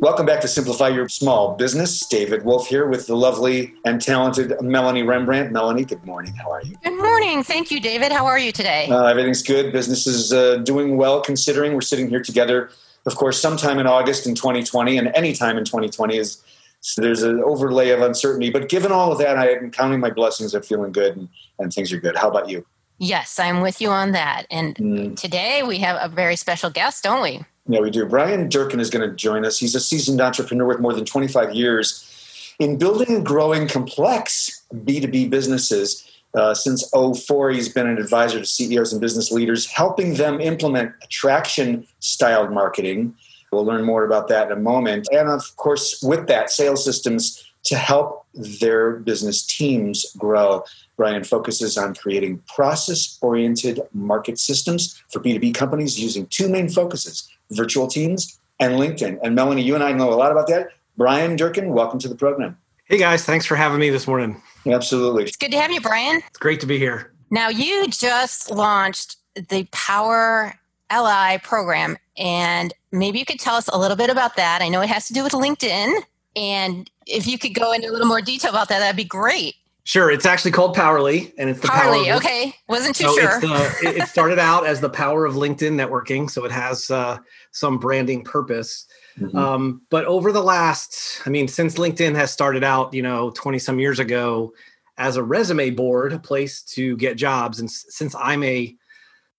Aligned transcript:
Welcome 0.00 0.26
back 0.26 0.40
to 0.42 0.48
Simplify 0.48 0.88
Your 0.88 1.08
Small 1.08 1.56
Business. 1.56 2.06
David 2.06 2.44
Wolf 2.44 2.68
here 2.68 2.86
with 2.86 3.08
the 3.08 3.16
lovely 3.16 3.74
and 3.84 4.00
talented 4.00 4.54
Melanie 4.60 5.02
Rembrandt. 5.02 5.50
Melanie, 5.50 5.84
good 5.84 6.04
morning. 6.04 6.32
How 6.34 6.52
are 6.52 6.62
you? 6.62 6.76
Good 6.84 6.96
morning. 6.96 7.42
Thank 7.42 7.72
you, 7.72 7.80
David. 7.80 8.12
How 8.12 8.24
are 8.24 8.38
you 8.38 8.52
today? 8.52 8.86
Uh, 8.88 9.06
everything's 9.06 9.42
good. 9.42 9.72
Business 9.72 10.06
is 10.06 10.32
uh, 10.32 10.58
doing 10.58 10.98
well 10.98 11.20
considering 11.20 11.74
we're 11.74 11.80
sitting 11.80 12.08
here 12.08 12.22
together, 12.22 12.70
of 13.06 13.16
course, 13.16 13.40
sometime 13.40 13.80
in 13.80 13.88
August 13.88 14.24
in 14.28 14.36
2020 14.36 14.98
and 14.98 15.10
any 15.16 15.32
time 15.32 15.58
in 15.58 15.64
2020 15.64 16.16
is 16.16 16.44
so 16.80 17.02
there's 17.02 17.24
an 17.24 17.42
overlay 17.42 17.90
of 17.90 18.00
uncertainty. 18.00 18.50
But 18.50 18.68
given 18.68 18.92
all 18.92 19.10
of 19.10 19.18
that, 19.18 19.36
I 19.36 19.48
am 19.48 19.72
counting 19.72 19.98
my 19.98 20.10
blessings. 20.10 20.54
I'm 20.54 20.62
feeling 20.62 20.92
good 20.92 21.16
and, 21.16 21.28
and 21.58 21.72
things 21.72 21.92
are 21.92 21.98
good. 21.98 22.16
How 22.16 22.30
about 22.30 22.48
you? 22.48 22.64
Yes, 22.98 23.38
I'm 23.38 23.62
with 23.62 23.80
you 23.80 23.90
on 23.90 24.12
that. 24.12 24.46
And 24.48 24.76
mm. 24.76 25.16
today 25.16 25.64
we 25.64 25.78
have 25.78 25.98
a 26.00 26.12
very 26.12 26.36
special 26.36 26.70
guest, 26.70 27.02
don't 27.02 27.22
we? 27.22 27.44
Yeah, 27.68 27.80
we 27.80 27.90
do. 27.90 28.06
Bryan 28.06 28.48
Durkin 28.48 28.80
is 28.80 28.88
going 28.88 29.08
to 29.08 29.14
join 29.14 29.44
us. 29.44 29.58
He's 29.58 29.74
a 29.74 29.80
seasoned 29.80 30.22
entrepreneur 30.22 30.66
with 30.66 30.80
more 30.80 30.94
than 30.94 31.04
25 31.04 31.54
years 31.54 32.54
in 32.58 32.78
building 32.78 33.14
and 33.14 33.26
growing 33.26 33.68
complex 33.68 34.62
B2B 34.74 35.28
businesses. 35.28 36.10
Uh, 36.34 36.54
since 36.54 36.90
04, 36.90 37.50
he's 37.50 37.68
been 37.68 37.86
an 37.86 37.98
advisor 37.98 38.38
to 38.38 38.46
CEOs 38.46 38.92
and 38.92 39.00
business 39.00 39.30
leaders, 39.30 39.66
helping 39.66 40.14
them 40.14 40.40
implement 40.40 40.92
attraction 41.02 41.86
styled 42.00 42.50
marketing. 42.50 43.14
We'll 43.52 43.64
learn 43.64 43.84
more 43.84 44.04
about 44.04 44.28
that 44.28 44.50
in 44.50 44.56
a 44.56 44.60
moment. 44.60 45.06
And 45.12 45.28
of 45.28 45.56
course, 45.56 46.02
with 46.02 46.26
that, 46.28 46.50
sales 46.50 46.82
systems 46.82 47.44
to 47.64 47.76
help 47.76 48.26
their 48.34 48.96
business 48.96 49.44
teams 49.44 50.06
grow. 50.16 50.64
Bryan 50.96 51.24
focuses 51.24 51.76
on 51.76 51.94
creating 51.94 52.42
process 52.54 53.18
oriented 53.20 53.80
market 53.92 54.38
systems 54.38 55.02
for 55.10 55.20
B2B 55.20 55.54
companies 55.54 56.00
using 56.00 56.26
two 56.26 56.48
main 56.48 56.68
focuses 56.68 57.28
virtual 57.50 57.86
teams 57.86 58.38
and 58.60 58.74
LinkedIn. 58.74 59.18
And 59.22 59.34
Melanie, 59.34 59.62
you 59.62 59.74
and 59.74 59.84
I 59.84 59.92
know 59.92 60.12
a 60.12 60.16
lot 60.16 60.32
about 60.32 60.48
that. 60.48 60.68
Bryan 60.96 61.36
Durkin, 61.36 61.72
welcome 61.72 61.98
to 62.00 62.08
the 62.08 62.14
program. 62.14 62.56
Hey 62.86 62.98
guys, 62.98 63.24
thanks 63.24 63.46
for 63.46 63.54
having 63.54 63.78
me 63.78 63.90
this 63.90 64.06
morning. 64.06 64.40
Absolutely. 64.66 65.24
It's 65.24 65.36
good 65.36 65.52
to 65.52 65.60
have 65.60 65.70
you, 65.70 65.80
Bryan. 65.80 66.22
It's 66.26 66.38
great 66.38 66.60
to 66.60 66.66
be 66.66 66.78
here. 66.78 67.12
Now, 67.30 67.48
you 67.48 67.86
just 67.88 68.50
launched 68.50 69.16
the 69.34 69.68
Power 69.70 70.54
LI 70.90 71.38
program, 71.42 71.98
and 72.16 72.72
maybe 72.90 73.18
you 73.18 73.26
could 73.26 73.38
tell 73.38 73.54
us 73.54 73.68
a 73.68 73.78
little 73.78 73.96
bit 73.96 74.10
about 74.10 74.36
that. 74.36 74.62
I 74.62 74.68
know 74.68 74.80
it 74.80 74.88
has 74.88 75.06
to 75.08 75.12
do 75.12 75.22
with 75.22 75.32
LinkedIn, 75.32 76.00
and 76.34 76.90
if 77.06 77.26
you 77.26 77.38
could 77.38 77.54
go 77.54 77.72
into 77.72 77.88
a 77.88 77.92
little 77.92 78.06
more 78.06 78.22
detail 78.22 78.50
about 78.50 78.68
that, 78.70 78.78
that'd 78.78 78.96
be 78.96 79.04
great. 79.04 79.56
Sure, 79.88 80.10
it's 80.10 80.26
actually 80.26 80.50
called 80.50 80.76
Powerly, 80.76 81.32
and 81.38 81.48
it's 81.48 81.60
the 81.60 81.68
Powerly. 81.68 82.04
Power 82.04 82.16
of, 82.16 82.16
okay, 82.18 82.52
wasn't 82.68 82.94
too 82.94 83.04
so 83.04 83.18
sure. 83.18 83.40
The, 83.40 83.94
it 83.96 84.06
started 84.08 84.38
out 84.38 84.66
as 84.66 84.82
the 84.82 84.90
power 84.90 85.24
of 85.24 85.32
LinkedIn 85.32 85.72
networking, 85.72 86.28
so 86.28 86.44
it 86.44 86.52
has 86.52 86.90
uh, 86.90 87.16
some 87.52 87.78
branding 87.78 88.22
purpose. 88.22 88.84
Mm-hmm. 89.18 89.34
Um, 89.34 89.80
but 89.88 90.04
over 90.04 90.30
the 90.30 90.42
last, 90.42 91.22
I 91.24 91.30
mean, 91.30 91.48
since 91.48 91.76
LinkedIn 91.76 92.14
has 92.16 92.30
started 92.30 92.64
out, 92.64 92.92
you 92.92 93.00
know, 93.00 93.30
twenty 93.30 93.58
some 93.58 93.78
years 93.78 93.98
ago, 93.98 94.52
as 94.98 95.16
a 95.16 95.22
resume 95.22 95.70
board, 95.70 96.12
a 96.12 96.18
place 96.18 96.60
to 96.64 96.94
get 96.98 97.16
jobs, 97.16 97.58
and 97.58 97.70
since 97.70 98.14
I'm 98.14 98.44
a 98.44 98.76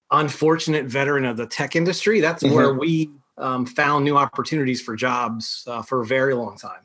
unfortunate 0.09 0.87
veteran 0.87 1.25
of 1.25 1.37
the 1.37 1.45
tech 1.45 1.75
industry, 1.75 2.21
that's 2.21 2.41
mm-hmm. 2.41 2.55
where 2.55 2.73
we 2.73 3.11
um, 3.37 3.67
found 3.67 4.03
new 4.03 4.17
opportunities 4.17 4.81
for 4.81 4.95
jobs 4.95 5.63
uh, 5.67 5.83
for 5.83 6.01
a 6.01 6.05
very 6.07 6.33
long 6.33 6.57
time. 6.57 6.81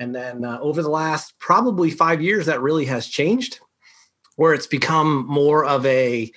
And 0.00 0.14
then 0.14 0.44
uh, 0.46 0.58
over 0.60 0.82
the 0.82 0.88
last 0.88 1.38
probably 1.38 1.90
five 1.90 2.22
years, 2.22 2.46
that 2.46 2.62
really 2.62 2.86
has 2.86 3.06
changed, 3.06 3.60
where 4.36 4.54
it's 4.54 4.66
become 4.66 5.26
more 5.28 5.66
of 5.66 5.84
a, 5.84 6.32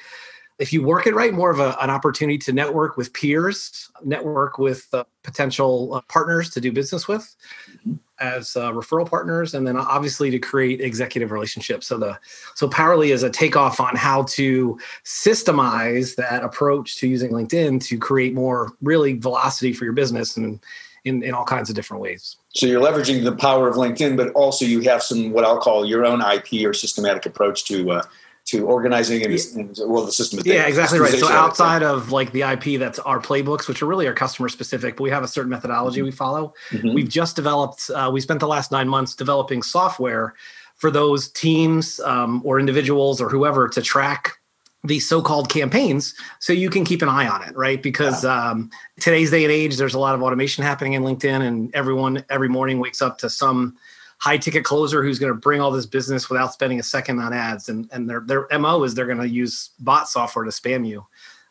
if 0.59 0.73
you 0.73 0.83
work 0.83 1.07
it 1.07 1.15
right, 1.15 1.33
more 1.33 1.49
of 1.49 1.59
a, 1.59 1.75
an 1.81 1.89
opportunity 1.89 2.37
to 2.39 2.51
network 2.51 2.97
with 2.97 3.13
peers, 3.13 3.89
network 4.03 4.57
with 4.57 4.87
uh, 4.93 5.05
potential 5.23 5.95
uh, 5.95 6.01
partners 6.09 6.49
to 6.49 6.59
do 6.59 6.73
business 6.73 7.07
with 7.07 7.35
as 8.19 8.55
uh, 8.57 8.71
referral 8.71 9.09
partners, 9.09 9.53
and 9.53 9.65
then 9.65 9.77
obviously 9.77 10.29
to 10.29 10.39
create 10.39 10.81
executive 10.81 11.31
relationships. 11.31 11.87
So 11.87 11.97
the 11.97 12.19
so 12.55 12.69
Powerly 12.69 13.13
is 13.13 13.23
a 13.23 13.29
takeoff 13.29 13.79
on 13.79 13.95
how 13.95 14.23
to 14.23 14.77
systemize 15.03 16.15
that 16.17 16.43
approach 16.43 16.97
to 16.97 17.07
using 17.07 17.31
LinkedIn 17.31 17.83
to 17.85 17.97
create 17.97 18.33
more 18.33 18.73
really 18.81 19.13
velocity 19.13 19.73
for 19.73 19.85
your 19.85 19.93
business 19.93 20.37
and 20.37 20.63
in, 21.05 21.23
in 21.23 21.33
all 21.33 21.45
kinds 21.45 21.69
of 21.69 21.75
different 21.75 22.01
ways. 22.01 22.37
So 22.55 22.65
you're 22.65 22.81
leveraging 22.81 23.23
the 23.23 23.35
power 23.35 23.67
of 23.67 23.75
LinkedIn, 23.75 24.15
but 24.15 24.29
also 24.33 24.65
you 24.65 24.81
have 24.81 25.03
some 25.03 25.31
what 25.31 25.43
I'll 25.43 25.59
call 25.59 25.85
your 25.85 26.05
own 26.05 26.21
IP 26.21 26.65
or 26.65 26.73
systematic 26.73 27.25
approach 27.25 27.65
to 27.65 27.91
uh, 27.91 28.03
to 28.45 28.67
organizing 28.67 29.23
and, 29.23 29.33
and, 29.55 29.79
well 29.85 30.05
the 30.05 30.11
system. 30.11 30.41
Yeah, 30.43 30.67
exactly 30.67 30.99
right. 30.99 31.13
So 31.13 31.29
outside 31.29 31.81
of 31.81 32.11
like 32.11 32.31
the 32.31 32.41
IP, 32.41 32.79
that's 32.79 32.99
our 32.99 33.19
playbooks, 33.19 33.67
which 33.67 33.81
are 33.81 33.85
really 33.85 34.05
our 34.07 34.13
customer 34.13 34.49
specific, 34.49 34.97
but 34.97 35.03
we 35.03 35.09
have 35.09 35.23
a 35.23 35.27
certain 35.27 35.49
methodology 35.49 35.99
mm-hmm. 35.99 36.05
we 36.05 36.11
follow. 36.11 36.53
Mm-hmm. 36.71 36.93
We've 36.93 37.09
just 37.09 37.35
developed. 37.35 37.89
Uh, 37.89 38.09
we 38.11 38.19
spent 38.19 38.39
the 38.39 38.47
last 38.47 38.71
nine 38.71 38.87
months 38.87 39.15
developing 39.15 39.63
software 39.63 40.35
for 40.75 40.91
those 40.91 41.29
teams 41.29 41.99
um, 42.01 42.41
or 42.43 42.59
individuals 42.59 43.21
or 43.21 43.29
whoever 43.29 43.69
to 43.69 43.81
track 43.81 44.37
these 44.83 45.07
so-called 45.07 45.49
campaigns 45.49 46.13
so 46.39 46.51
you 46.51 46.69
can 46.69 46.83
keep 46.83 47.01
an 47.01 47.09
eye 47.09 47.27
on 47.27 47.41
it 47.43 47.55
right? 47.55 47.81
Because 47.81 48.23
yeah. 48.23 48.49
um, 48.49 48.69
today's 48.99 49.31
day 49.31 49.43
and 49.43 49.51
age 49.51 49.77
there's 49.77 49.93
a 49.93 49.99
lot 49.99 50.15
of 50.15 50.21
automation 50.21 50.63
happening 50.63 50.93
in 50.93 51.03
linkedin 51.03 51.41
and 51.41 51.73
everyone 51.73 52.23
every 52.29 52.49
morning 52.49 52.79
wakes 52.79 53.01
up 53.01 53.17
to 53.19 53.29
some 53.29 53.75
high 54.19 54.37
ticket 54.37 54.63
closer 54.63 55.03
who's 55.03 55.19
going 55.19 55.33
to 55.33 55.37
bring 55.37 55.59
all 55.59 55.71
this 55.71 55.85
business 55.85 56.29
without 56.29 56.53
spending 56.53 56.79
a 56.79 56.83
second 56.83 57.19
on 57.19 57.33
ads 57.33 57.69
and, 57.69 57.89
and 57.91 58.09
their, 58.09 58.21
their 58.21 58.47
mo 58.57 58.83
is 58.83 58.93
they're 58.93 59.05
going 59.05 59.17
to 59.17 59.27
use 59.27 59.71
bot 59.79 60.07
software 60.07 60.45
to 60.45 60.51
spam 60.51 60.87
you. 60.87 61.05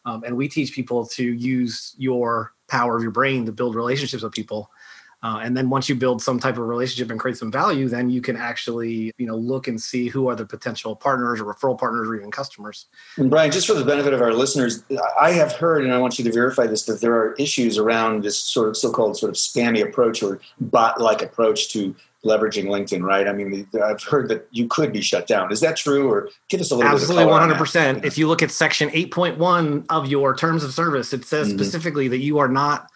Um, 0.04 0.24
and 0.24 0.36
we 0.36 0.48
teach 0.48 0.72
people 0.72 1.06
to 1.08 1.22
use 1.22 1.94
your 1.98 2.54
power 2.68 2.96
of 2.96 3.02
your 3.02 3.12
brain 3.12 3.44
to 3.46 3.52
build 3.52 3.74
relationships 3.74 4.22
with 4.22 4.32
people 4.32 4.70
uh, 5.22 5.40
and 5.42 5.56
then 5.56 5.70
once 5.70 5.88
you 5.88 5.94
build 5.94 6.20
some 6.20 6.38
type 6.38 6.54
of 6.58 6.66
relationship 6.66 7.10
and 7.10 7.20
create 7.20 7.36
some 7.36 7.50
value, 7.50 7.88
then 7.88 8.10
you 8.10 8.20
can 8.20 8.36
actually, 8.36 9.12
you 9.18 9.26
know, 9.26 9.36
look 9.36 9.68
and 9.68 9.80
see 9.80 10.08
who 10.08 10.28
are 10.28 10.34
the 10.34 10.44
potential 10.44 10.96
partners 10.96 11.40
or 11.40 11.44
referral 11.44 11.78
partners 11.78 12.08
or 12.08 12.16
even 12.16 12.30
customers. 12.30 12.86
And 13.16 13.30
Bryan, 13.30 13.52
just 13.52 13.66
for 13.66 13.74
the 13.74 13.84
benefit 13.84 14.12
of 14.12 14.20
our 14.20 14.32
listeners, 14.32 14.82
I 15.20 15.30
have 15.32 15.52
heard, 15.52 15.84
and 15.84 15.92
I 15.92 15.98
want 15.98 16.18
you 16.18 16.24
to 16.24 16.32
verify 16.32 16.66
this, 16.66 16.84
that 16.84 17.00
there 17.00 17.14
are 17.14 17.34
issues 17.34 17.78
around 17.78 18.24
this 18.24 18.38
sort 18.38 18.68
of 18.68 18.76
so-called 18.76 19.16
sort 19.16 19.30
of 19.30 19.36
spammy 19.36 19.82
approach 19.82 20.22
or 20.22 20.40
bot-like 20.60 21.22
approach 21.22 21.70
to 21.72 21.94
leveraging 22.24 22.66
LinkedIn, 22.66 23.02
right? 23.02 23.26
I 23.26 23.32
mean, 23.32 23.66
I've 23.84 24.02
heard 24.02 24.28
that 24.28 24.46
you 24.52 24.68
could 24.68 24.92
be 24.92 25.00
shut 25.00 25.26
down. 25.26 25.50
Is 25.50 25.58
that 25.58 25.76
true? 25.76 26.08
Or 26.08 26.28
give 26.48 26.60
us 26.60 26.70
a 26.70 26.76
little 26.76 26.92
Absolutely, 26.92 27.26
one 27.26 27.40
hundred 27.40 27.58
percent. 27.58 28.04
If 28.04 28.16
you 28.16 28.28
look 28.28 28.44
at 28.44 28.52
section 28.52 28.90
eight 28.92 29.10
point 29.10 29.38
one 29.38 29.84
of 29.88 30.06
your 30.06 30.36
terms 30.36 30.62
of 30.62 30.72
service, 30.72 31.12
it 31.12 31.24
says 31.24 31.48
mm-hmm. 31.48 31.58
specifically 31.58 32.06
that 32.06 32.18
you 32.18 32.38
are 32.38 32.46
not 32.46 32.88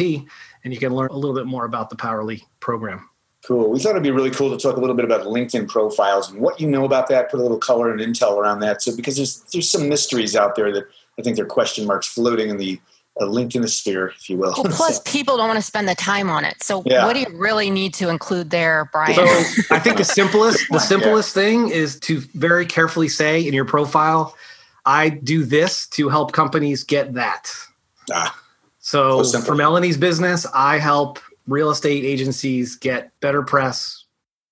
and 0.64 0.74
you 0.74 0.80
can 0.80 0.96
learn 0.96 1.10
a 1.10 1.18
little 1.18 1.36
bit 1.36 1.46
more 1.46 1.66
about 1.66 1.90
the 1.90 1.98
Powerli 1.98 2.42
program. 2.62 3.10
Cool. 3.46 3.70
We 3.70 3.80
thought 3.82 3.90
it'd 3.90 4.02
be 4.02 4.12
really 4.12 4.32
cool 4.32 4.50
to 4.50 4.58
talk 4.58 4.78
a 4.78 4.80
little 4.80 4.96
bit 4.96 5.04
about 5.04 5.26
LinkedIn 5.26 5.68
profiles 5.68 6.32
and 6.32 6.40
what 6.40 6.62
you 6.62 6.70
know 6.70 6.86
about 6.86 7.10
that, 7.10 7.30
put 7.30 7.42
a 7.42 7.44
little 7.44 7.60
color 7.60 7.92
and 7.92 8.00
intel 8.00 8.38
around 8.38 8.62
that. 8.62 8.82
So, 8.82 8.96
because 8.96 9.18
there's 9.18 9.42
there's 9.52 9.70
some 9.70 9.90
mysteries 9.90 10.38
out 10.38 10.56
there 10.56 10.72
that 10.72 10.86
I 11.20 11.22
think 11.22 11.36
there 11.36 11.44
are 11.44 11.50
question 11.50 11.86
marks 11.86 12.08
floating 12.08 12.48
in 12.48 12.56
the 12.56 12.80
uh, 13.20 13.26
LinkedIn 13.26 13.68
sphere, 13.70 14.08
if 14.08 14.30
you 14.30 14.38
will. 14.38 14.54
Well, 14.58 14.72
plus, 14.72 14.98
so, 15.04 15.04
people 15.04 15.38
don't 15.38 15.48
want 15.48 15.58
to 15.58 15.66
spend 15.66 15.88
the 15.88 15.96
time 15.96 16.30
on 16.30 16.46
it. 16.46 16.62
So, 16.62 16.84
yeah. 16.86 17.06
what 17.06 17.14
do 17.14 17.22
you 17.22 17.38
really 17.38 17.70
need 17.70 17.94
to 17.96 18.10
include 18.10 18.50
there, 18.50 18.90
Bryan? 18.92 19.16
So, 19.16 19.26
I 19.72 19.80
think 19.80 19.98
the 19.98 20.06
simplest 20.06 20.66
the 20.72 20.80
simplest 20.80 21.36
yeah. 21.36 21.44
thing 21.44 21.70
is 21.70 22.00
to 22.02 22.20
very 22.20 22.66
carefully 22.66 23.08
say 23.08 23.46
in 23.46 23.54
your 23.54 23.66
profile, 23.66 24.36
"I 24.86 25.10
do 25.10 25.44
this 25.44 25.88
to 25.90 26.10
help 26.10 26.32
companies 26.34 26.84
get 26.84 27.14
that." 27.14 27.52
Ah, 28.12 28.40
so, 28.80 29.24
so 29.24 29.42
for 29.42 29.56
Melanie's 29.56 29.98
business, 29.98 30.46
I 30.54 30.78
help 30.78 31.20
real 31.48 31.72
estate 31.72 32.06
agencies 32.06 32.76
get 32.76 33.12
better 33.20 33.44
press 33.44 34.06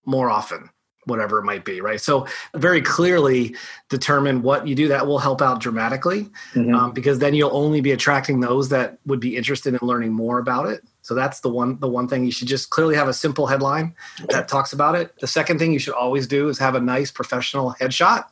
more 0.06 0.30
often 0.30 0.70
whatever 1.06 1.40
it 1.40 1.44
might 1.44 1.66
be 1.66 1.82
right? 1.82 2.02
So 2.02 2.28
very 2.56 2.82
clearly 2.82 3.56
determine 3.90 4.42
what 4.42 4.68
you 4.68 4.76
do 4.76 4.88
that 4.88 5.06
will 5.06 5.20
help 5.20 5.42
out 5.42 5.60
dramatically 5.60 6.30
mm-hmm. 6.54 6.74
um, 6.74 6.92
because 6.92 7.20
then 7.20 7.34
you'll 7.34 7.56
only 7.56 7.82
be 7.82 7.92
attracting 7.92 8.40
those 8.40 8.70
that 8.70 8.98
would 9.06 9.20
be 9.20 9.36
interested 9.36 9.74
in 9.74 9.80
learning 9.82 10.14
more 10.14 10.40
about 10.40 10.70
it. 10.70 10.84
So 11.04 11.14
that's 11.14 11.42
the 11.42 11.50
one 11.50 11.80
the 11.80 11.90
one 11.90 12.08
thing 12.08 12.26
you 12.26 12.32
should 12.32 12.48
just 12.48 12.70
clearly 12.70 12.96
have 12.96 13.10
a 13.10 13.14
simple 13.14 13.46
headline 13.46 13.94
that 14.30 14.48
talks 14.48 14.72
about 14.74 14.96
it. 14.96 15.20
The 15.20 15.28
second 15.28 15.60
thing 15.60 15.74
you 15.74 15.80
should 15.80 15.94
always 15.94 16.28
do 16.28 16.48
is 16.48 16.58
have 16.60 16.76
a 16.76 16.80
nice 16.80 17.12
professional 17.12 17.76
headshot. 17.80 18.26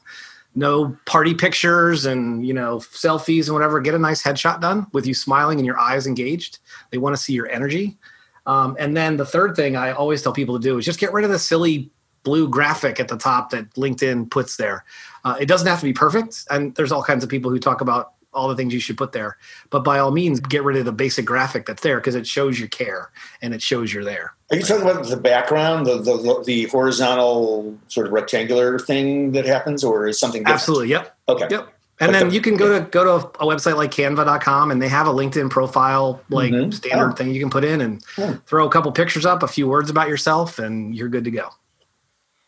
No 0.56 0.98
party 1.06 1.34
pictures 1.34 2.06
and 2.06 2.46
you 2.46 2.54
know 2.54 2.78
selfies 2.78 3.46
and 3.46 3.54
whatever. 3.54 3.82
Get 3.82 3.94
a 3.94 4.00
nice 4.00 4.24
headshot 4.24 4.62
done 4.62 4.88
with 4.94 5.06
you 5.06 5.14
smiling 5.14 5.60
and 5.60 5.66
your 5.66 5.80
eyes 5.80 6.08
engaged. 6.08 6.60
They 6.92 6.98
want 6.98 7.16
to 7.16 7.22
see 7.22 7.34
your 7.34 7.50
energy. 7.50 7.98
Um, 8.46 8.76
and 8.80 8.96
then 8.98 9.18
the 9.18 9.26
third 9.26 9.56
thing 9.56 9.76
I 9.76 9.92
always 9.92 10.22
tell 10.24 10.34
people 10.34 10.58
to 10.58 10.64
do 10.64 10.78
is 10.78 10.86
just 10.86 11.00
get 11.00 11.14
rid 11.14 11.26
of 11.26 11.32
the 11.32 11.40
silly 11.40 11.92
blue 12.24 12.48
graphic 12.48 13.00
at 13.00 13.08
the 13.08 13.18
top 13.18 13.50
that 13.52 13.70
LinkedIn 13.72 14.30
puts 14.30 14.58
there. 14.58 14.86
Uh, 15.24 15.38
it 15.40 15.48
doesn't 15.48 15.68
have 15.68 15.80
to 15.80 15.86
be 15.86 15.94
perfect, 15.94 16.46
and 16.50 16.76
there's 16.76 16.92
all 16.92 17.04
kinds 17.04 17.24
of 17.24 17.30
people 17.30 17.52
who 17.52 17.60
talk 17.60 17.82
about 17.82 18.14
all 18.34 18.48
the 18.48 18.56
things 18.56 18.74
you 18.74 18.80
should 18.80 18.98
put 18.98 19.12
there. 19.12 19.38
But 19.70 19.84
by 19.84 20.00
all 20.00 20.12
means, 20.12 20.40
get 20.40 20.64
rid 20.64 20.78
of 20.78 20.86
the 20.86 20.92
basic 20.92 21.26
graphic 21.26 21.66
that's 21.66 21.82
there 21.82 21.98
because 21.98 22.16
it 22.16 22.26
shows 22.26 22.60
you 22.60 22.68
care 22.68 23.12
and 23.42 23.54
it 23.54 23.62
shows 23.62 23.94
you're 23.94 24.06
there. 24.06 24.34
Are 24.52 24.58
you 24.58 24.64
talking 24.64 24.90
about 24.90 25.06
the 25.06 25.18
background, 25.18 25.86
the, 25.86 25.98
the, 25.98 26.44
the 26.46 26.66
horizontal 26.66 27.78
sort 27.88 28.08
of 28.08 28.14
rectangular 28.14 28.80
thing 28.80 29.34
that 29.34 29.46
happens, 29.46 29.84
or 29.84 30.08
is 30.08 30.20
something 30.20 30.44
different? 30.44 30.56
Absolutely. 30.56 30.90
Yep. 30.90 31.18
Okay. 31.30 31.48
Yep. 31.50 31.74
And 32.00 32.16
then 32.16 32.32
you 32.32 32.42
can 32.42 32.58
go 32.58 32.80
to 32.80 32.86
go 32.86 33.04
to 33.04 33.28
a 33.40 33.46
website 33.46 33.76
like 33.76 33.92
canva.com 33.92 34.72
and 34.72 34.82
they 34.82 34.90
have 34.90 35.06
a 35.06 35.12
LinkedIn 35.12 35.52
profile 35.52 36.20
like 36.30 36.52
mm-hmm. 36.52 36.72
standard 36.72 37.12
oh. 37.12 37.16
thing 37.16 37.32
you 37.32 37.40
can 37.40 37.52
put 37.52 37.64
in 37.64 37.80
and 37.80 38.04
yeah. 38.18 38.38
throw 38.48 38.66
a 38.66 38.72
couple 38.72 38.92
pictures 38.92 39.24
up, 39.24 39.44
a 39.44 39.48
few 39.48 39.68
words 39.68 39.92
about 39.92 40.10
yourself 40.10 40.58
and 40.58 40.96
you're 40.96 41.10
good 41.10 41.26
to 41.26 41.32
go. 41.32 41.50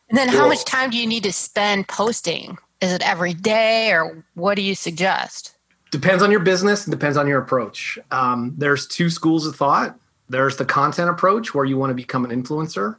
And 0.09 0.17
then 0.17 0.29
cool. 0.29 0.39
how 0.39 0.47
much 0.47 0.65
time 0.65 0.89
do 0.89 0.97
you 0.97 1.07
need 1.07 1.23
to 1.23 1.33
spend 1.33 1.87
posting? 1.87 2.57
Is 2.81 2.91
it 2.91 3.01
every 3.07 3.33
day 3.33 3.91
or 3.91 4.25
what 4.33 4.55
do 4.55 4.61
you 4.61 4.75
suggest? 4.75 5.55
Depends 5.91 6.23
on 6.23 6.31
your 6.31 6.39
business, 6.39 6.85
depends 6.85 7.17
on 7.17 7.27
your 7.27 7.39
approach. 7.39 7.99
Um, 8.11 8.53
there's 8.57 8.87
two 8.87 9.09
schools 9.09 9.45
of 9.45 9.55
thought. 9.55 9.97
There's 10.27 10.57
the 10.57 10.65
content 10.65 11.09
approach 11.09 11.53
where 11.53 11.65
you 11.65 11.77
want 11.77 11.91
to 11.91 11.95
become 11.95 12.25
an 12.25 12.31
influencer. 12.31 12.97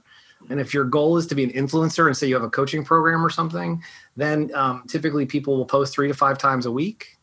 And 0.49 0.61
if 0.61 0.75
your 0.75 0.85
goal 0.85 1.17
is 1.17 1.27
to 1.29 1.35
be 1.35 1.45
an 1.45 1.51
influencer 1.51 2.07
and 2.07 2.17
say 2.17 2.27
you 2.27 2.35
have 2.35 2.45
a 2.45 2.51
coaching 2.51 2.85
program 2.85 3.25
or 3.25 3.31
something, 3.31 3.83
then 4.17 4.51
um, 4.55 4.85
typically 4.87 5.27
people 5.27 5.57
will 5.57 5.65
post 5.65 5.95
three 5.95 6.09
to 6.09 6.15
five 6.15 6.39
times 6.39 6.67
a 6.67 6.71
week. 6.71 7.19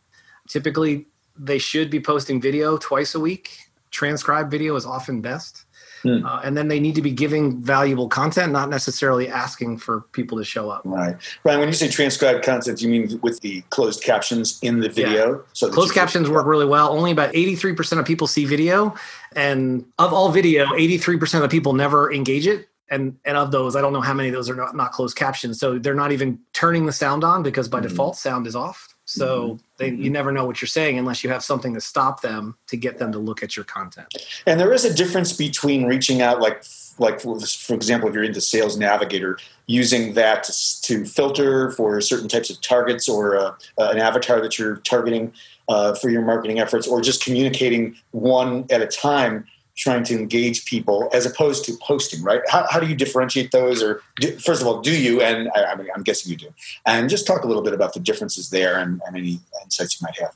Typically, 0.48 1.08
they 1.38 1.58
should 1.58 1.90
be 1.90 2.00
posting 2.00 2.42
video 2.42 2.78
twice 2.78 3.16
a 3.16 3.20
week. 3.20 3.58
Transcribed 3.92 4.52
video 4.52 4.76
is 4.76 4.86
often 4.86 5.22
best. 5.22 5.66
Hmm. 6.04 6.26
Uh, 6.26 6.42
and 6.44 6.58
then 6.58 6.68
they 6.68 6.80
need 6.80 6.96
to 6.96 7.02
be 7.02 7.12
giving 7.12 7.62
valuable 7.62 8.08
content, 8.08 8.52
not 8.52 8.70
necessarily 8.70 9.28
asking 9.30 9.78
for 9.78 10.02
people 10.12 10.38
to 10.38 10.44
show 10.44 10.70
up. 10.70 10.82
Right. 10.86 11.16
Bryan, 11.44 11.60
when 11.60 11.70
you 11.70 11.74
say 11.74 11.88
transcribed 11.88 12.44
content, 12.44 12.82
you 12.82 12.90
mean 12.90 13.20
with 13.22 13.40
the 13.42 13.62
closed 13.70 14.04
captions 14.04 14.60
in 14.62 14.80
the 14.80 14.90
video? 14.90 15.36
Yeah. 15.36 15.42
So 15.54 15.70
closed 15.70 15.94
captions 15.94 16.30
work 16.30 16.46
really 16.46 16.66
well. 16.66 16.90
Only 16.90 17.12
about 17.12 17.34
83% 17.34 18.00
of 18.00 18.06
people 18.06 18.28
see 18.28 18.46
video. 18.46 18.96
And 19.36 19.86
of 20.00 20.14
all 20.14 20.32
video, 20.32 20.66
83% 20.68 21.36
of 21.36 21.42
the 21.42 21.50
people 21.50 21.74
never 21.74 22.12
engage 22.12 22.48
it 22.48 22.68
and 22.92 23.18
and 23.26 23.38
of 23.38 23.52
those 23.52 23.76
i 23.76 23.82
don't 23.82 23.94
know 23.94 24.02
how 24.02 24.14
many 24.14 24.30
of 24.30 24.36
those 24.36 24.50
are 24.50 24.56
not, 24.56 24.76
not 24.76 24.92
closed 24.92 25.16
captions 25.16 25.60
so 25.60 25.80
they're 25.80 25.96
not 25.96 26.12
even 26.12 26.38
turning 26.54 26.86
the 26.86 26.92
sound 26.92 27.24
on 27.24 27.42
because 27.42 27.68
by 27.68 27.80
mm-hmm. 27.80 27.88
default 27.88 28.18
sound 28.18 28.46
is 28.46 28.56
off 28.56 28.90
so 29.12 29.42
mm-hmm. 29.42 29.62
they, 29.78 29.88
you 29.88 29.96
mm-hmm. 29.96 30.14
never 30.14 30.32
know 30.32 30.46
what 30.46 30.62
you're 30.62 30.68
saying 30.68 30.98
unless 30.98 31.24
you 31.24 31.30
have 31.30 31.44
something 31.44 31.74
to 31.74 31.82
stop 31.82 32.22
them 32.22 32.56
to 32.68 32.78
get 32.78 32.98
them 32.98 33.12
to 33.12 33.20
look 33.20 33.44
at 33.44 33.56
your 33.56 33.66
content 33.66 34.08
and 34.48 34.60
there 34.60 34.74
is 34.74 34.86
a 34.86 34.94
difference 34.94 35.34
between 35.34 35.86
reaching 35.86 36.22
out 36.22 36.40
like 36.40 36.64
like 37.00 37.20
for, 37.20 37.74
example 37.74 38.08
if 38.08 38.16
you're 38.16 38.24
into 38.24 38.42
sales 38.42 38.78
navigator 38.78 39.38
using 39.66 40.14
that 40.14 40.44
to, 40.44 40.82
to 40.82 41.06
filter 41.06 41.72
for 41.72 42.00
certain 42.02 42.28
types 42.28 42.50
of 42.50 42.60
targets 42.62 43.10
or 43.10 43.38
uh, 43.38 43.52
uh, 43.78 43.90
an 43.90 43.98
avatar 43.98 44.42
that 44.42 44.60
you're 44.60 44.78
targeting 44.78 45.34
uh, 45.68 45.96
for 45.96 46.10
your 46.10 46.22
marketing 46.22 46.60
efforts 46.60 46.88
or 46.88 47.02
just 47.02 47.24
communicating 47.24 47.96
one 48.12 48.66
at 48.70 48.82
a 48.82 48.88
time 48.88 49.46
trying 49.76 50.04
to 50.04 50.18
engage 50.18 50.66
people 50.66 51.10
as 51.14 51.26
opposed 51.26 51.66
to 51.66 51.74
posting, 51.82 52.22
right? 52.24 52.42
How, 52.50 52.66
how 52.70 52.80
do 52.80 52.88
you 52.88 52.96
differentiate 52.96 53.52
those? 53.52 53.82
Or 53.82 54.02
do, 54.20 54.38
first 54.38 54.62
of 54.62 54.68
all, 54.68 54.82
do 54.82 54.96
you? 54.96 55.22
And 55.22 55.50
I, 55.56 55.72
I 55.72 55.76
mean, 55.76 55.88
I'm 55.96 56.04
guessing 56.04 56.32
you 56.32 56.38
do. 56.38 56.54
And 56.86 57.10
just 57.10 57.26
talk 57.26 57.44
a 57.44 57.48
little 57.48 57.64
bit 57.64 57.74
about 57.74 57.94
the 57.94 58.00
differences 58.00 58.50
there 58.50 58.78
and, 58.80 59.02
and 59.06 59.16
any 59.16 59.40
insights 59.64 60.00
you 60.00 60.06
might 60.06 60.20
have. 60.20 60.36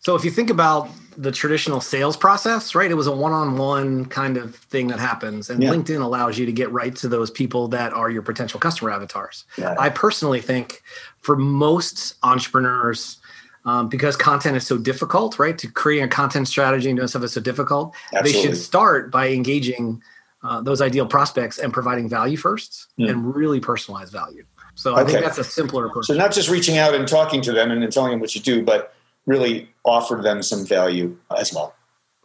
So 0.00 0.14
if 0.14 0.22
you 0.22 0.30
think 0.30 0.50
about 0.50 0.90
the 1.16 1.32
traditional 1.32 1.80
sales 1.80 2.14
process, 2.14 2.74
right, 2.74 2.90
it 2.90 2.94
was 2.94 3.06
a 3.06 3.16
one-on-one 3.16 4.04
kind 4.06 4.36
of 4.36 4.54
thing 4.54 4.88
that 4.88 4.98
happens, 4.98 5.48
and 5.48 5.62
yeah. 5.62 5.70
LinkedIn 5.70 6.02
allows 6.02 6.38
you 6.38 6.44
to 6.44 6.52
get 6.52 6.70
right 6.72 6.94
to 6.96 7.08
those 7.08 7.30
people 7.30 7.68
that 7.68 7.94
are 7.94 8.10
your 8.10 8.20
potential 8.20 8.60
customer 8.60 8.90
avatars. 8.90 9.46
Yeah. 9.56 9.74
I 9.78 9.88
personally 9.88 10.42
think 10.42 10.82
for 11.20 11.36
most 11.36 12.16
entrepreneurs, 12.22 13.16
um, 13.64 13.88
because 13.88 14.16
content 14.16 14.56
is 14.56 14.66
so 14.66 14.76
difficult, 14.76 15.38
right? 15.38 15.56
To 15.58 15.70
create 15.70 16.02
a 16.02 16.08
content 16.08 16.48
strategy 16.48 16.88
and 16.88 16.96
doing 16.96 17.08
stuff 17.08 17.22
is 17.22 17.32
so 17.32 17.40
difficult. 17.40 17.94
Absolutely. 18.12 18.32
They 18.32 18.42
should 18.42 18.56
start 18.56 19.10
by 19.10 19.28
engaging 19.30 20.02
uh, 20.42 20.60
those 20.60 20.82
ideal 20.82 21.06
prospects 21.06 21.58
and 21.58 21.72
providing 21.72 22.08
value 22.08 22.36
first 22.36 22.88
mm. 22.98 23.08
and 23.08 23.34
really 23.34 23.60
personalized 23.60 24.12
value. 24.12 24.44
So 24.74 24.92
okay. 24.92 25.00
I 25.00 25.04
think 25.04 25.24
that's 25.24 25.38
a 25.38 25.44
simpler 25.44 25.86
approach. 25.86 26.06
So 26.06 26.14
not 26.14 26.32
just 26.32 26.50
reaching 26.50 26.78
out 26.78 26.94
and 26.94 27.06
talking 27.08 27.40
to 27.42 27.52
them 27.52 27.70
and, 27.70 27.82
and 27.82 27.92
telling 27.92 28.10
them 28.10 28.20
what 28.20 28.34
you 28.34 28.40
do, 28.40 28.62
but 28.62 28.94
really 29.26 29.70
offer 29.84 30.16
them 30.16 30.42
some 30.42 30.66
value 30.66 31.16
as 31.38 31.54
well. 31.54 31.74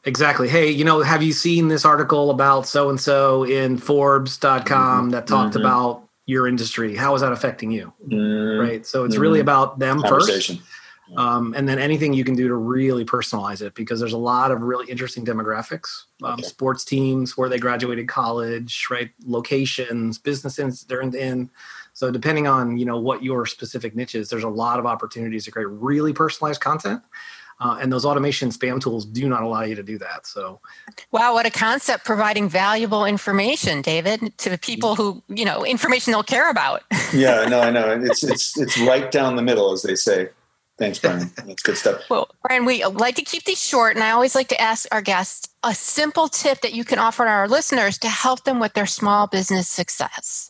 Exactly. 0.05 0.47
Hey, 0.49 0.69
you 0.69 0.83
know, 0.83 1.01
have 1.01 1.21
you 1.21 1.33
seen 1.33 1.67
this 1.67 1.85
article 1.85 2.31
about 2.31 2.65
so 2.67 2.89
and 2.89 2.99
so 2.99 3.43
in 3.43 3.77
Forbes.com 3.77 4.65
mm-hmm. 4.65 5.09
that 5.11 5.27
talked 5.27 5.55
mm-hmm. 5.55 5.65
about 5.65 6.03
your 6.25 6.47
industry? 6.47 6.95
How 6.95 7.13
is 7.15 7.21
that 7.21 7.31
affecting 7.31 7.71
you? 7.71 7.93
Mm-hmm. 8.07 8.59
Right. 8.59 8.85
So 8.85 9.03
it's 9.03 9.17
really 9.17 9.39
mm-hmm. 9.39 9.45
about 9.45 9.79
them 9.79 10.01
first. 10.01 10.51
Um, 11.17 11.53
and 11.57 11.67
then 11.67 11.79
anything 11.79 12.13
you 12.13 12.23
can 12.23 12.35
do 12.35 12.47
to 12.47 12.55
really 12.55 13.03
personalize 13.03 13.61
it 13.61 13.73
because 13.73 13.99
there's 13.99 14.13
a 14.13 14.17
lot 14.17 14.51
of 14.51 14.61
really 14.61 14.89
interesting 14.89 15.25
demographics 15.25 16.03
um, 16.23 16.33
okay. 16.33 16.43
sports 16.43 16.85
teams 16.85 17.35
where 17.35 17.49
they 17.49 17.57
graduated 17.57 18.07
college 18.07 18.85
right 18.91 19.09
locations 19.25 20.19
businesses 20.19 20.83
they're 20.83 21.01
in 21.01 21.49
so 21.93 22.11
depending 22.11 22.47
on 22.47 22.77
you 22.77 22.85
know 22.85 22.99
what 22.99 23.23
your 23.23 23.45
specific 23.45 23.95
niche 23.95 24.13
is 24.13 24.29
there's 24.29 24.43
a 24.43 24.49
lot 24.49 24.77
of 24.77 24.85
opportunities 24.85 25.45
to 25.45 25.51
create 25.51 25.67
really 25.69 26.13
personalized 26.13 26.61
content 26.61 27.01
uh, 27.61 27.77
and 27.81 27.91
those 27.91 28.05
automation 28.05 28.49
spam 28.49 28.81
tools 28.81 29.05
do 29.05 29.27
not 29.27 29.43
allow 29.43 29.63
you 29.63 29.75
to 29.75 29.83
do 29.83 29.97
that. 29.97 30.25
So, 30.25 30.61
wow, 31.11 31.33
what 31.33 31.45
a 31.45 31.51
concept! 31.51 32.05
Providing 32.05 32.47
valuable 32.47 33.03
information, 33.03 33.81
David, 33.81 34.37
to 34.37 34.49
the 34.49 34.57
people 34.57 34.95
who 34.95 35.21
you 35.27 35.43
know 35.43 35.65
information 35.65 36.11
they'll 36.11 36.23
care 36.23 36.49
about. 36.49 36.83
yeah, 37.13 37.45
no, 37.49 37.59
I 37.59 37.69
know 37.69 37.99
it's 38.01 38.23
it's 38.23 38.57
it's 38.57 38.79
right 38.79 39.11
down 39.11 39.35
the 39.35 39.41
middle, 39.41 39.73
as 39.73 39.81
they 39.81 39.95
say. 39.95 40.29
Thanks, 40.79 40.97
Bryan. 40.97 41.29
That's 41.45 41.61
good 41.61 41.77
stuff. 41.77 42.09
Well, 42.09 42.29
Bryan, 42.41 42.65
we 42.65 42.83
like 42.85 43.15
to 43.15 43.21
keep 43.21 43.43
these 43.43 43.61
short, 43.61 43.95
and 43.95 44.03
I 44.03 44.11
always 44.11 44.33
like 44.33 44.47
to 44.47 44.59
ask 44.59 44.87
our 44.91 45.01
guests 45.01 45.49
a 45.63 45.75
simple 45.75 46.27
tip 46.29 46.61
that 46.61 46.73
you 46.73 46.83
can 46.83 46.97
offer 46.97 47.27
our 47.27 47.47
listeners 47.47 47.97
to 47.99 48.07
help 48.07 48.45
them 48.45 48.59
with 48.59 48.73
their 48.73 48.85
small 48.85 49.27
business 49.27 49.67
success. 49.67 50.49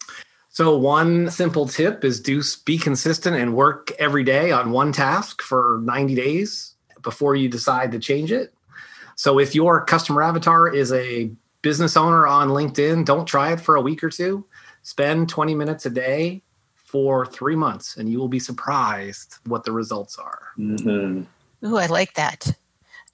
So, 0.49 0.77
one 0.77 1.31
simple 1.31 1.67
tip 1.67 2.03
is 2.03 2.21
do 2.21 2.41
be 2.65 2.77
consistent 2.77 3.35
and 3.35 3.55
work 3.55 3.91
every 3.97 4.23
day 4.23 4.51
on 4.51 4.71
one 4.71 4.91
task 4.91 5.41
for 5.41 5.81
90 5.83 6.15
days 6.15 6.75
before 7.01 7.35
you 7.35 7.49
decide 7.49 7.91
to 7.91 7.99
change 7.99 8.31
it. 8.31 8.53
So 9.19 9.37
if 9.37 9.53
your 9.53 9.83
customer 9.83 10.21
avatar 10.23 10.73
is 10.73 10.93
a 10.93 11.29
business 11.61 11.97
owner 11.97 12.25
on 12.25 12.49
LinkedIn, 12.49 13.03
don't 13.03 13.25
try 13.25 13.51
it 13.51 13.59
for 13.59 13.75
a 13.75 13.81
week 13.81 14.01
or 14.03 14.09
two. 14.09 14.45
Spend 14.81 15.27
20 15.27 15.55
minutes 15.55 15.85
a 15.85 15.89
day 15.89 16.41
for 16.89 17.23
three 17.25 17.55
months, 17.55 17.97
and 17.97 18.09
you 18.09 18.17
will 18.17 18.27
be 18.27 18.39
surprised 18.39 19.35
what 19.45 19.63
the 19.63 19.71
results 19.71 20.17
are. 20.17 20.47
Mm-hmm. 20.57 21.67
Ooh, 21.67 21.77
I 21.77 21.85
like 21.85 22.15
that. 22.15 22.51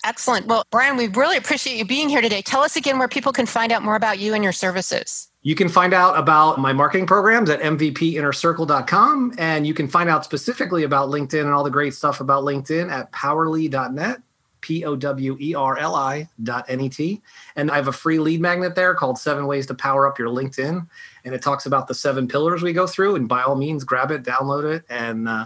Excellent. 0.06 0.46
Well, 0.46 0.64
Bryan, 0.72 0.96
we 0.96 1.08
really 1.08 1.36
appreciate 1.36 1.78
you 1.78 1.84
being 1.84 2.08
here 2.08 2.22
today. 2.22 2.42
Tell 2.42 2.62
us 2.62 2.78
again 2.78 3.00
where 3.00 3.08
people 3.10 3.34
can 3.34 3.46
find 3.46 3.72
out 3.74 3.84
more 3.84 3.96
about 3.96 4.18
you 4.18 4.34
and 4.34 4.44
your 4.44 4.54
services. 4.54 5.30
You 5.42 5.56
can 5.56 5.68
find 5.68 5.94
out 5.94 6.18
about 6.18 6.58
my 6.58 6.72
marketing 6.72 7.06
programs 7.06 7.50
at 7.50 7.60
mvpinnercircle.com. 7.60 9.34
And 9.38 9.68
you 9.68 9.74
can 9.74 9.88
find 9.88 10.10
out 10.10 10.24
specifically 10.24 10.84
about 10.84 11.10
LinkedIn 11.10 11.42
and 11.42 11.50
all 11.50 11.64
the 11.64 11.70
great 11.70 11.94
stuff 11.94 12.22
about 12.22 12.44
LinkedIn 12.44 12.90
at 12.90 13.12
powerli.net, 13.12 14.22
P 14.66 14.84
O 14.84 14.96
W 14.96 15.38
E 15.40 15.54
R 15.54 15.78
L 15.78 15.94
I 15.94 16.28
dot 16.42 16.66
N 16.68 16.82
E 16.82 16.90
T. 16.90 17.22
And 17.56 17.70
I 17.70 17.76
have 17.76 17.88
a 17.88 17.94
free 17.94 18.18
lead 18.18 18.42
magnet 18.42 18.74
there 18.74 18.96
called 18.96 19.20
Seven 19.20 19.46
Ways 19.46 19.68
to 19.68 19.76
Power 19.76 20.08
Up 20.08 20.18
Your 20.18 20.30
LinkedIn. 20.30 20.88
And 21.24 21.36
it 21.36 21.44
talks 21.44 21.68
about 21.68 21.88
the 21.88 21.94
seven 21.94 22.28
pillars 22.28 22.64
we 22.64 22.74
go 22.74 22.88
through. 22.88 23.16
And 23.16 23.30
by 23.30 23.44
all 23.44 23.56
means, 23.56 23.84
grab 23.84 24.10
it, 24.10 24.24
download 24.24 24.76
it, 24.76 24.84
and 24.90 25.30
uh, 25.30 25.46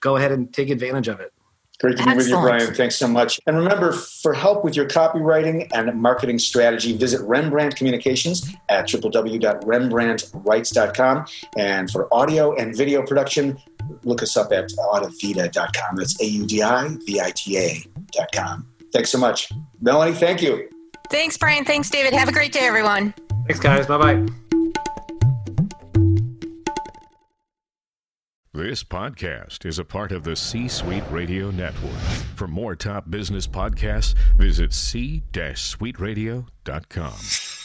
go 0.00 0.16
ahead 0.16 0.30
and 0.30 0.54
take 0.54 0.70
advantage 0.70 1.08
of 1.08 1.18
it. 1.18 1.32
Great 1.80 1.96
to 1.96 2.04
be 2.04 2.14
with 2.14 2.28
you, 2.28 2.36
Bryan. 2.36 2.72
Thanks 2.74 2.94
so 2.94 3.08
much. 3.08 3.40
And 3.48 3.56
remember, 3.56 3.90
for 3.90 4.32
help 4.32 4.62
with 4.62 4.76
your 4.76 4.86
copywriting 4.86 5.68
and 5.74 6.00
marketing 6.00 6.38
strategy, 6.38 6.96
visit 6.96 7.20
Rembrandt 7.22 7.74
Communications 7.74 8.54
at 8.68 8.86
www.rembrandtwrites.com. 8.86 11.26
And 11.58 11.90
for 11.90 12.14
audio 12.14 12.54
and 12.54 12.76
video 12.76 13.04
production, 13.04 13.58
look 14.04 14.22
us 14.22 14.36
up 14.36 14.52
at 14.52 14.68
audivita.com. 14.70 15.96
That's 15.96 16.20
A 16.20 16.24
U 16.24 16.46
D 16.46 16.62
I 16.62 16.88
V 17.06 17.20
I 17.20 17.32
T 17.34 17.58
A.com. 17.58 18.68
Thanks 18.92 19.10
so 19.10 19.18
much. 19.18 19.50
Melanie, 19.80 20.14
thank 20.14 20.42
you. 20.42 20.68
Thanks, 21.10 21.36
Bryan. 21.36 21.64
Thanks, 21.64 21.90
David. 21.90 22.12
Have 22.12 22.28
a 22.28 22.32
great 22.32 22.52
day, 22.52 22.66
everyone. 22.66 23.14
Thanks, 23.46 23.60
guys. 23.60 23.86
Bye 23.86 23.98
bye. 23.98 24.26
This 28.54 28.84
podcast 28.84 29.64
is 29.64 29.78
a 29.78 29.84
part 29.84 30.12
of 30.12 30.24
the 30.24 30.36
C 30.36 30.68
Suite 30.68 31.04
Radio 31.10 31.50
Network. 31.50 31.98
For 32.36 32.46
more 32.46 32.76
top 32.76 33.10
business 33.10 33.46
podcasts, 33.46 34.14
visit 34.36 34.74
c-suiteradio.com. 34.74 37.61